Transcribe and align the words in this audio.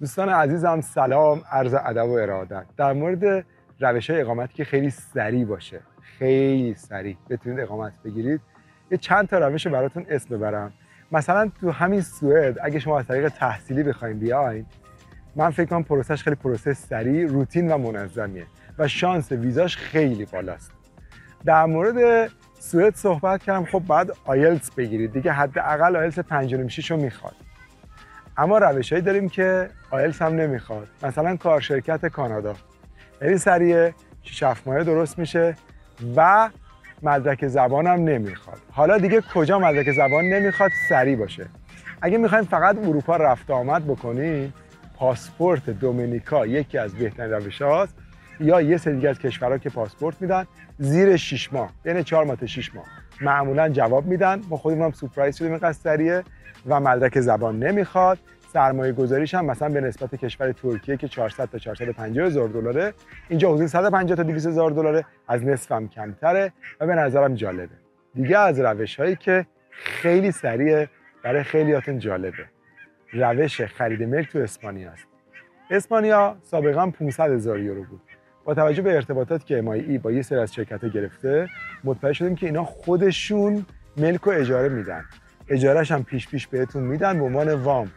دوستان 0.00 0.28
عزیزم 0.28 0.80
سلام 0.80 1.42
عرض 1.50 1.74
ادب 1.74 2.08
و 2.08 2.12
ارادت. 2.12 2.64
در 2.76 2.92
مورد 2.92 3.46
روش 3.80 4.10
های 4.10 4.20
اقامتی 4.20 4.54
که 4.54 4.64
خیلی 4.64 4.90
سریع 4.90 5.44
باشه 5.44 5.80
خیلی 6.02 6.74
سریع 6.74 7.16
بتونید 7.30 7.60
اقامت 7.60 7.92
بگیرید 8.04 8.40
یه 8.90 8.98
چند 8.98 9.28
تا 9.28 9.38
روش 9.38 9.66
براتون 9.66 10.06
اسم 10.08 10.36
ببرم. 10.36 10.72
مثلا 11.12 11.50
تو 11.60 11.70
همین 11.70 12.00
سوئد 12.00 12.58
اگه 12.62 12.78
شما 12.78 12.98
از 12.98 13.06
طریق 13.06 13.28
تحصیلی 13.28 13.82
بخواید 13.82 14.18
بیاین 14.18 14.66
من 15.36 15.50
فکر 15.50 15.66
کنم 15.66 15.84
پروسش 15.84 16.22
خیلی 16.22 16.36
پروسه 16.36 16.72
سریع 16.72 17.26
روتین 17.26 17.72
و 17.72 17.78
منظمیه 17.78 18.46
و 18.78 18.88
شانس 18.88 19.32
ویزاش 19.32 19.76
خیلی 19.76 20.24
بالاست. 20.24 20.72
در 21.44 21.64
مورد 21.64 22.30
سوئد 22.58 22.94
صحبت 22.94 23.42
کردم 23.42 23.64
خب 23.64 23.82
بعد 23.88 24.10
آیلتس 24.24 24.70
بگیرید. 24.70 25.12
دیگه 25.12 25.32
حداقل 25.32 25.96
آیلتس 25.96 26.18
5.6 26.18 26.90
رو 26.90 26.96
می‌خواد. 26.96 27.34
اما 28.36 28.58
روشهایی 28.58 29.04
داریم 29.04 29.28
که 29.28 29.68
آیلتس 29.90 30.22
هم 30.22 30.34
نمی‌خواد. 30.34 30.88
مثلا 31.02 31.36
کارشرکت 31.36 32.06
کانادا. 32.06 32.54
خیلی 33.20 33.38
سریعه 33.38 33.94
6 34.22 34.42
7 34.42 34.66
ماهه 34.66 34.84
درست 34.84 35.18
میشه 35.18 35.56
و 36.16 36.50
مدرک 37.02 37.46
زبان 37.46 37.86
هم 37.86 38.00
نمی‌خواد. 38.00 38.58
حالا 38.72 38.98
دیگه 38.98 39.22
کجا 39.34 39.58
مدرک 39.58 39.92
زبان 39.92 40.24
نمی‌خواد؟ 40.24 40.70
سریع 40.88 41.16
باشه. 41.16 41.46
اگه 42.02 42.18
می‌خوایم 42.18 42.44
فقط 42.44 42.78
اروپا 42.78 43.16
رفت 43.16 43.50
آمد 43.50 43.84
بکنیم 43.84 44.54
پاسپورت 44.96 45.70
دومینیکا 45.70 46.46
یکی 46.46 46.78
از 46.78 46.94
بهترین 46.94 47.32
روش 47.32 47.62
هاست 47.62 47.94
یا 48.40 48.60
یه 48.60 48.76
سری 48.76 48.94
دیگه 48.94 49.08
از 49.08 49.18
کشورها 49.18 49.58
که 49.58 49.70
پاسپورت 49.70 50.22
میدن 50.22 50.44
زیر 50.78 51.16
6 51.16 51.52
ماه 51.52 51.72
بین 51.82 52.02
4 52.02 52.24
ماه 52.24 52.36
تا 52.36 52.46
6 52.46 52.74
ماه. 52.74 52.84
معمولا 53.20 53.68
جواب 53.68 54.06
میدن. 54.06 54.40
ما 54.48 54.56
خودمون 54.56 54.84
هم 54.84 54.92
سورپرایز 54.92 55.36
شدیم 55.36 55.72
سریعه 55.72 56.22
و 56.66 56.80
مدرک 56.80 57.20
زبان 57.20 57.58
نمی‌خواد. 57.58 58.18
سرمایه 58.52 58.92
گذاریش 58.92 59.34
هم 59.34 59.44
مثلا 59.44 59.68
به 59.68 59.80
نسبت 59.80 60.14
کشور 60.14 60.52
ترکیه 60.52 60.96
که 60.96 61.08
400 61.08 61.48
تا 61.48 61.58
450 61.58 62.26
هزار 62.26 62.48
دلاره 62.48 62.94
اینجا 63.28 63.54
حدود 63.54 63.66
150 63.66 64.16
تا 64.16 64.22
200 64.22 64.46
هزار 64.46 64.70
دلاره. 64.70 65.04
از 65.28 65.44
نصف 65.44 65.72
هم 65.72 65.88
کمتره 65.88 66.52
و 66.80 66.86
به 66.86 66.94
نظرم 66.94 67.34
جالبه. 67.34 67.74
دیگه 68.14 68.38
از 68.38 68.60
روش 68.60 69.00
هایی 69.00 69.16
که 69.16 69.46
خیلی 69.70 70.32
سریع 70.32 70.86
برای 71.22 71.42
خیلیاتون 71.42 71.98
جالبه. 71.98 72.44
روش 73.12 73.60
خرید 73.60 74.02
ملک 74.02 74.32
تو 74.32 74.38
اسپانیا 74.38 74.90
است. 74.90 75.06
اسپانیا 75.70 76.36
سابقا 76.42 76.90
500 76.90 77.30
هزار 77.30 77.58
یورو 77.58 77.84
بود. 77.84 78.00
با 78.44 78.54
توجه 78.54 78.82
به 78.82 78.94
ارتباطات 78.94 79.46
که 79.46 79.70
ای 79.70 79.98
با 79.98 80.12
یه 80.12 80.22
سری 80.22 80.38
از 80.38 80.54
شرکت 80.54 80.84
گرفته 80.84 81.48
متوجه 81.84 82.12
شدیم 82.12 82.36
که 82.36 82.46
اینا 82.46 82.64
خودشون 82.64 83.66
ملک 83.96 84.20
رو 84.20 84.32
اجاره 84.32 84.68
میدن. 84.68 85.04
اجارهش 85.48 85.92
هم 85.92 86.04
پیش 86.04 86.28
پیش 86.28 86.46
بهتون 86.46 86.82
میدن 86.82 87.18
به 87.18 87.24
عنوان 87.24 87.54
وام. 87.54 87.90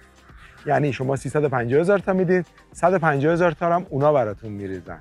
یعنی 0.65 0.93
شما 0.93 1.15
350 1.15 1.81
هزار 1.81 1.99
تا 1.99 2.13
می‌دید 2.13 2.45
150 2.73 3.33
هزار 3.33 3.51
تا 3.51 3.75
هم 3.75 3.85
اونا 3.89 4.13
براتون 4.13 4.51
میریزن. 4.51 4.99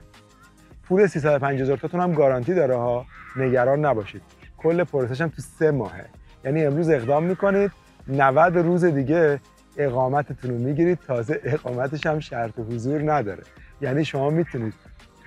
پول 0.82 1.06
350 1.06 1.62
هزار 1.62 1.76
تاتون 1.76 2.00
هم 2.00 2.12
گارانتی 2.12 2.54
داره 2.54 2.76
ها 2.76 3.06
نگران 3.36 3.84
نباشید. 3.84 4.22
کل 4.58 4.84
پروسش 4.84 5.20
هم 5.20 5.28
تو 5.28 5.42
سه 5.42 5.70
ماهه. 5.70 6.04
یعنی 6.44 6.64
امروز 6.64 6.90
اقدام 6.90 7.24
می‌کنید 7.24 7.70
90 8.08 8.56
روز 8.56 8.84
دیگه 8.84 9.40
اقامتتون 9.76 10.50
رو 10.50 10.58
می‌گیرید 10.58 10.98
تازه 11.06 11.40
اقامتش 11.44 12.06
هم 12.06 12.20
شرط 12.20 12.58
حضور 12.58 13.12
نداره. 13.12 13.42
یعنی 13.80 14.04
شما 14.04 14.30
می‌تونید 14.30 14.74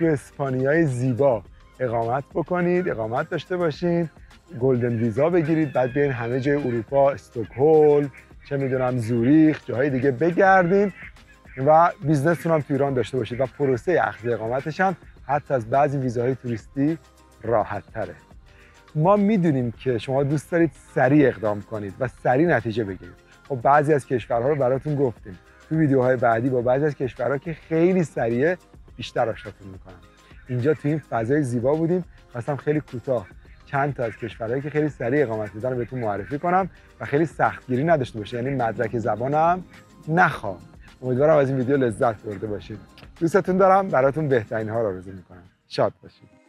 تو 0.00 0.06
اسپانیای 0.06 0.86
زیبا. 0.86 1.42
اقامت 1.80 2.24
بکنید 2.34 2.88
اقامت 2.88 3.30
داشته 3.30 3.56
باشین 3.56 4.10
گلدن 4.60 4.96
ویزا 4.96 5.30
بگیرید 5.30 5.72
بعد 5.72 5.92
بیاین 5.92 6.12
همه 6.12 6.40
جای 6.40 6.56
اروپا 6.56 7.10
استکهلم 7.10 8.12
چه 8.48 8.56
می‌دونم 8.56 8.98
زوریخ 8.98 9.66
جاهای 9.66 9.90
دیگه 9.90 10.10
بگردین 10.10 10.92
و 11.66 11.90
بیزنستون 12.02 12.52
هم 12.52 12.60
تو 12.60 12.74
ایران 12.74 12.94
داشته 12.94 13.18
باشید 13.18 13.40
و 13.40 13.46
پروسه 13.46 14.00
اخذ 14.02 14.26
اقامتش 14.26 14.80
هم 14.80 14.96
حتی 15.26 15.54
از 15.54 15.70
بعضی 15.70 15.98
ویزاهای 15.98 16.34
توریستی 16.34 16.98
راحت 17.42 17.82
تره. 17.92 18.14
ما 18.94 19.16
می‌دونیم 19.16 19.72
که 19.72 19.98
شما 19.98 20.22
دوست 20.22 20.50
دارید 20.50 20.70
سریع 20.94 21.28
اقدام 21.28 21.62
کنید 21.62 21.94
و 22.00 22.08
سریع 22.08 22.46
نتیجه 22.46 22.84
بگیرید. 22.84 23.14
خب 23.48 23.56
بعضی 23.56 23.94
از 23.94 24.06
کشورها 24.06 24.48
رو 24.48 24.54
براتون 24.54 24.94
گفتیم. 24.94 25.38
تو 25.68 25.76
ویدیوهای 25.76 26.16
بعدی 26.16 26.50
با 26.50 26.62
بعضی 26.62 26.84
از 26.84 26.94
کشورها 26.94 27.38
که 27.38 27.52
خیلی 27.52 28.04
سریعه 28.04 28.58
بیشتر 29.00 29.28
آشناتون 29.28 29.68
می‌کنم. 29.68 30.00
اینجا 30.48 30.74
تو 30.74 30.88
این 30.88 30.98
فضای 30.98 31.42
زیبا 31.42 31.74
بودیم. 31.74 32.04
خواستم 32.32 32.56
خیلی 32.56 32.80
کوتاه 32.80 33.26
چند 33.66 33.94
تا 33.94 34.04
از 34.04 34.16
کشورهایی 34.16 34.62
که 34.62 34.70
خیلی 34.70 34.88
سریع 34.88 35.22
اقامت 35.22 35.54
میدن 35.54 35.76
بهتون 35.76 36.00
معرفی 36.00 36.38
کنم 36.38 36.70
و 37.00 37.04
خیلی 37.04 37.26
سختگیری 37.26 37.84
نداشته 37.84 38.18
باشه. 38.18 38.36
یعنی 38.36 38.50
مدرک 38.50 38.98
زبانم 38.98 39.64
نخوام. 40.08 40.58
امیدوارم 41.02 41.36
از 41.36 41.48
این 41.48 41.58
ویدیو 41.58 41.76
لذت 41.76 42.22
برده 42.22 42.46
باشید. 42.46 42.78
دوستتون 43.20 43.56
دارم. 43.56 43.88
براتون 43.88 44.28
بهترین 44.28 44.68
ها 44.68 44.82
رو 44.82 44.88
آرزو 44.88 45.12
می‌کنم. 45.12 45.42
شاد 45.68 45.92
باشید. 46.02 46.39